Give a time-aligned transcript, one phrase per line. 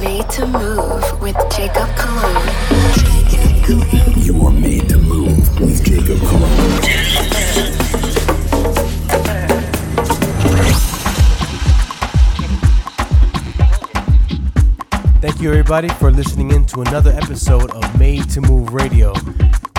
[0.00, 2.48] made to move with Jacob Colon.
[4.16, 7.08] You are made to move with Jacob Colon.
[15.20, 19.12] Thank you, everybody, for listening in to another episode of Made to Move Radio.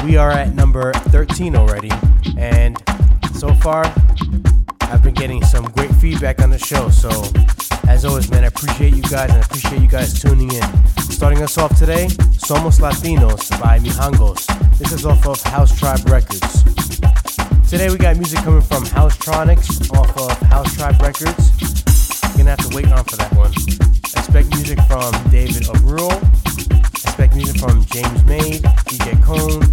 [0.03, 1.91] We are at number 13 already,
[2.37, 2.77] and
[3.33, 3.85] so far,
[4.81, 6.89] I've been getting some great feedback on the show.
[6.89, 7.09] So,
[7.89, 10.63] as always, man, I appreciate you guys and I appreciate you guys tuning in.
[10.99, 12.05] Starting us off today,
[12.37, 14.45] Somos Latinos by Mijangos.
[14.77, 16.63] This is off of House Tribe Records.
[17.67, 21.51] Today, we got music coming from Housetronics off of House Tribe Records.
[22.37, 23.51] You're gonna have to wait on for that one.
[23.51, 26.13] Expect music from David Rural.
[27.03, 29.63] Expect music from James Made, DJ Cone.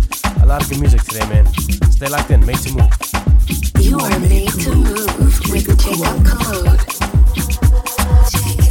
[0.42, 1.46] A lot of good music today, man.
[1.92, 2.90] Stay locked in, made to move.
[3.78, 7.15] You are made to move with Jacob
[8.32, 8.65] Colon.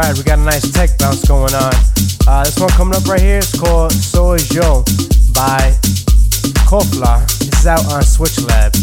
[0.00, 0.16] Ride.
[0.16, 1.72] We got a nice tech bounce going on.
[2.26, 4.48] Uh, this one coming up right here is called So Is
[5.34, 5.74] by
[6.68, 7.26] Kofla.
[7.38, 8.74] This is out on Switch Lab.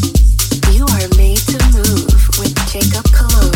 [0.74, 3.47] You are made to move with Jacob Colon.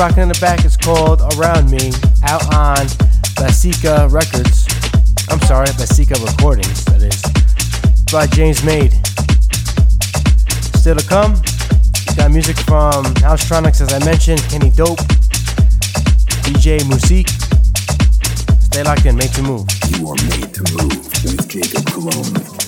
[0.00, 1.92] Rocking in the back, is called Around Me,
[2.24, 2.86] out on
[3.36, 4.64] Basica Records.
[5.28, 7.20] I'm sorry, Basica Recordings, that is.
[8.10, 8.92] By James Made.
[10.80, 11.34] Still to come,
[12.16, 15.00] got music from Housetronics, as I mentioned, Kenny Dope,
[16.48, 17.28] DJ Musique.
[18.72, 19.68] Stay locked in, made to move.
[19.90, 22.59] You are made to move with Jacob Colon.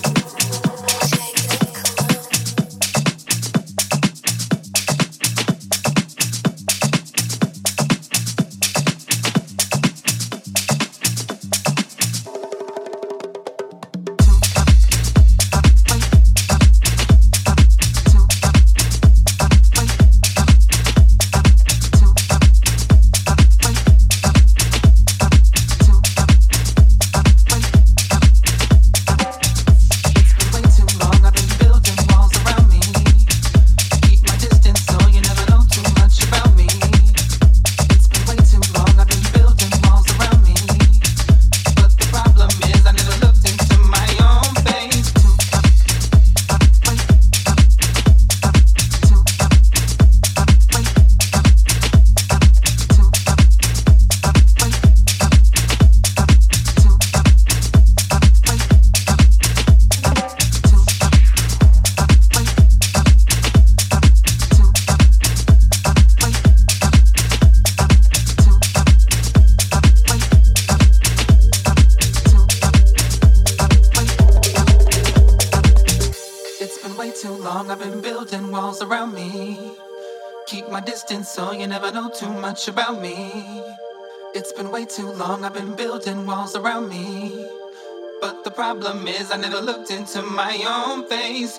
[89.23, 91.59] Is, I never looked into my own face.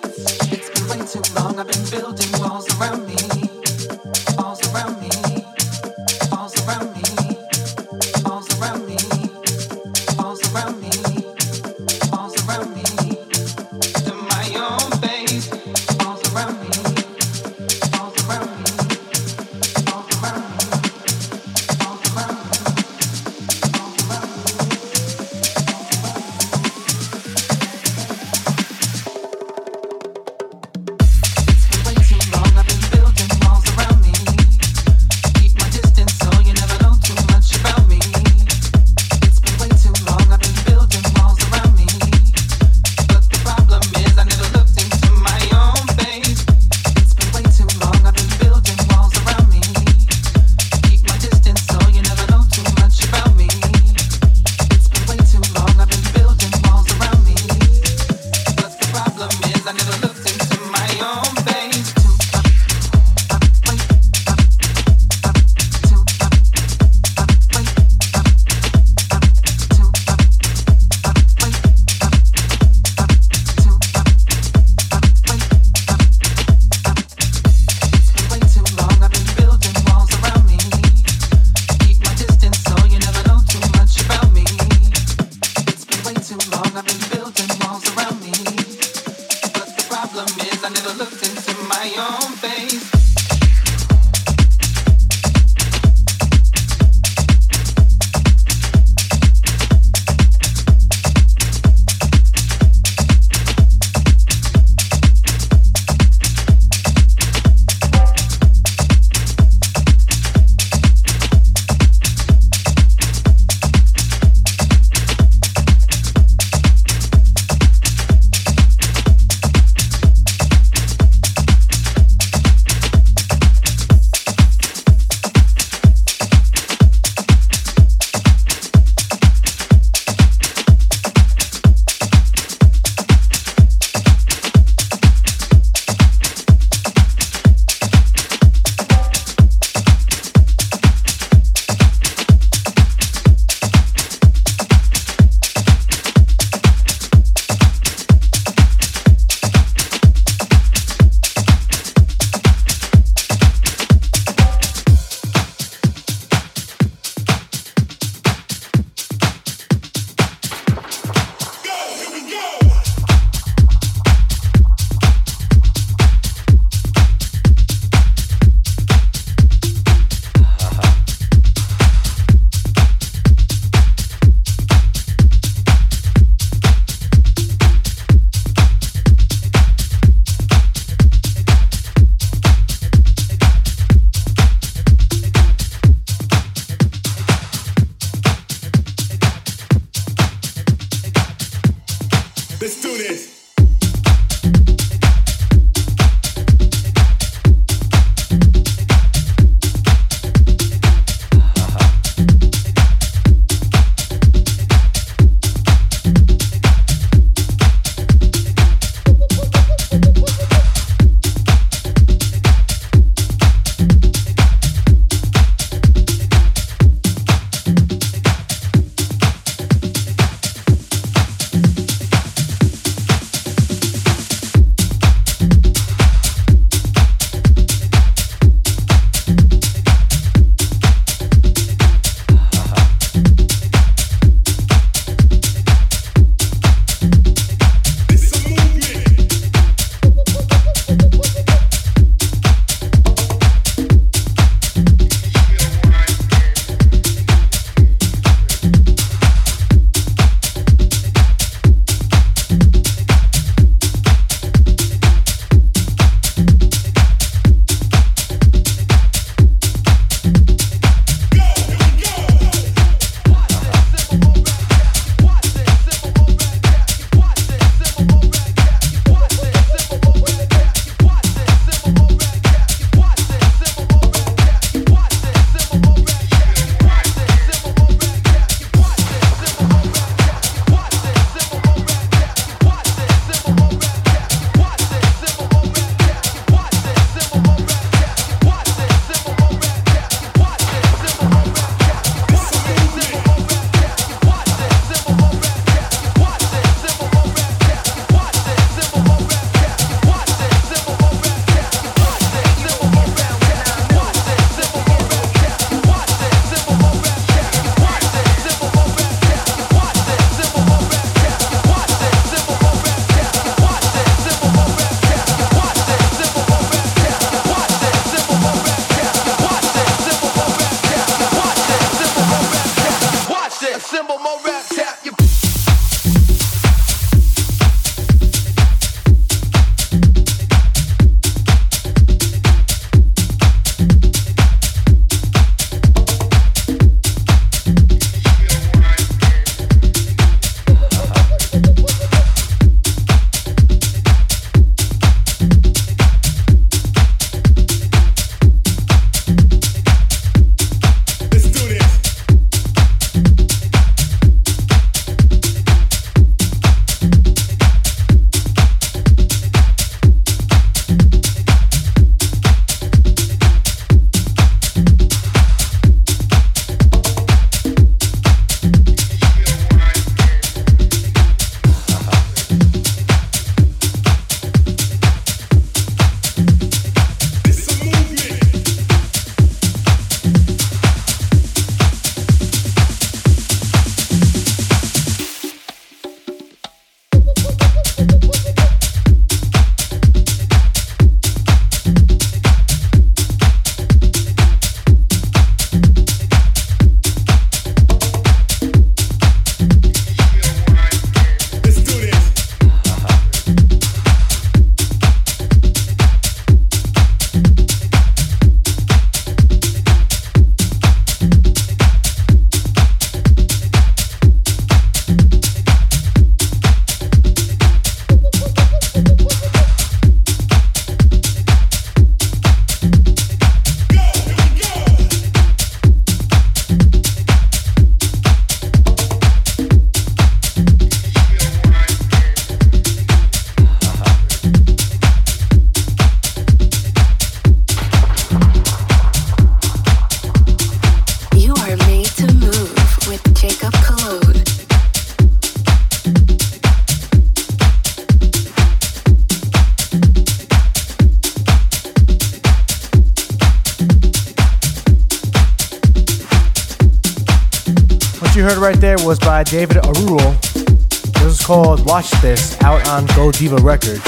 [459.44, 460.32] David Aruro.
[460.52, 464.02] This is called Watch This out on Go Deeva Records.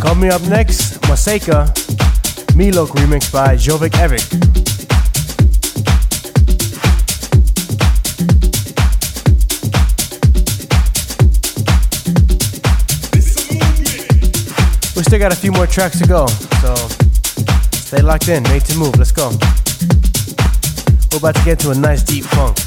[0.00, 1.66] Coming up next, Maseka,
[2.56, 4.24] Milok remix by Jovic Evic.
[14.96, 16.74] We still got a few more tracks to go, so
[17.74, 18.42] stay locked in.
[18.44, 18.96] Made to move.
[18.96, 19.30] Let's go.
[21.12, 22.58] We're about to get to a nice deep funk.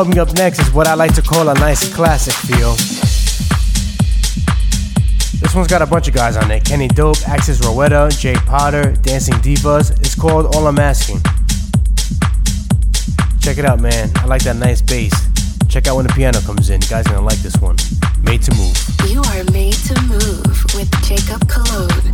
[0.00, 2.72] Coming up next is what I like to call a nice classic feel.
[5.42, 8.92] This one's got a bunch of guys on it Kenny Dope, Axis Rowetta, Jay Potter,
[9.02, 9.90] Dancing Divas.
[10.00, 11.20] It's called All I'm Asking.
[13.42, 14.10] Check it out, man.
[14.14, 15.12] I like that nice bass.
[15.68, 16.80] Check out when the piano comes in.
[16.80, 17.76] You guys gonna like this one.
[18.22, 18.74] Made to move.
[19.06, 22.09] You are made to move with Jacob Colon.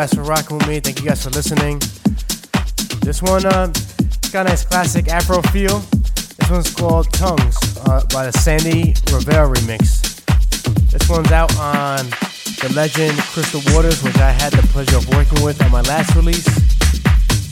[0.00, 0.80] Guys for rocking with me.
[0.80, 1.78] Thank you guys for listening.
[3.04, 3.66] This one, uh,
[4.32, 5.80] got a nice classic Afro feel.
[6.38, 10.24] This one's called Tongues uh, by the Sandy Rivera remix.
[10.90, 12.06] This one's out on
[12.64, 16.16] the legend Crystal Waters, which I had the pleasure of working with on my last
[16.16, 16.48] release.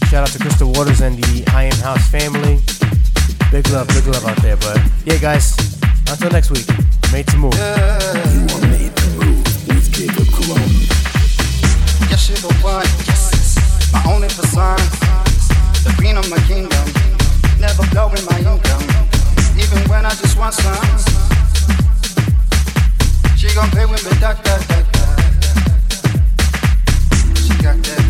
[0.09, 2.61] Shout out to Crystal Waters and the I Am House family.
[3.51, 4.57] Big love, big love out there.
[4.57, 5.53] But yeah, guys,
[6.09, 6.67] until next week,
[7.13, 7.53] made to move.
[7.53, 10.27] You are made to move with Jacob
[12.09, 12.85] One.
[13.93, 16.85] My only the queen of my kingdom.
[17.61, 18.83] Never blowing my income,
[19.57, 20.75] even when I just want some.
[23.37, 25.05] She gon' play with me, da da da da.
[27.35, 28.08] She got that.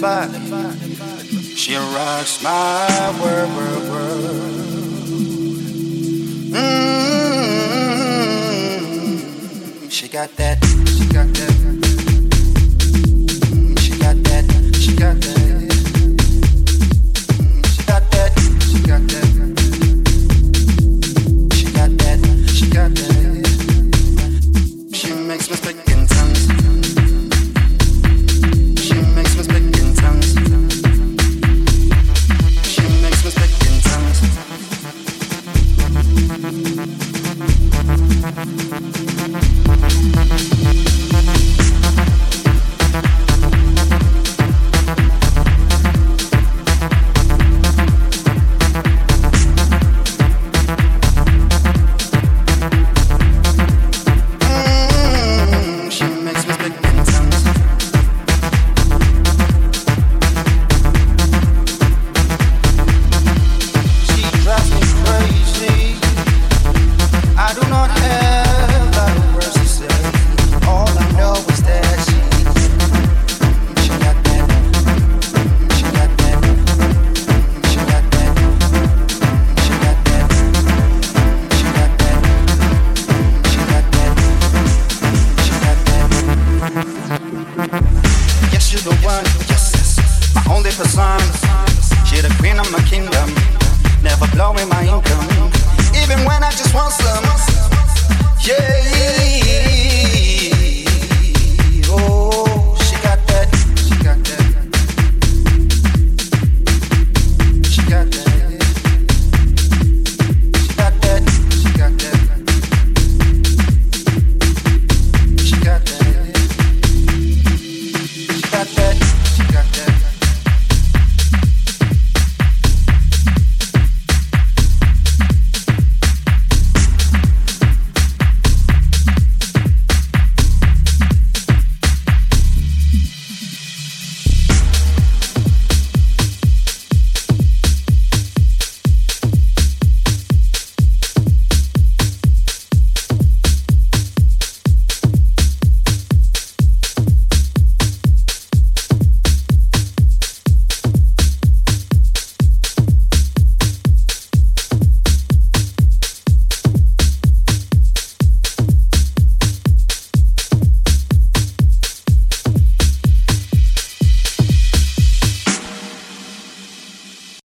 [0.00, 2.69] She rocks my